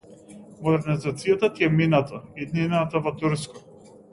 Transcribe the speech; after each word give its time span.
Модернизацијата 0.67 1.49
ти 1.59 1.67
е 1.67 1.71
минато, 1.81 2.23
иднината 2.47 3.03
во 3.09 3.17
турско. 3.21 3.67